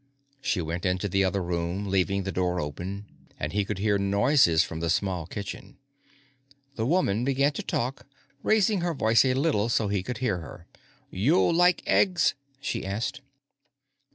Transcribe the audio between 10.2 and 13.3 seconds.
her. "You like eggs?" she asked.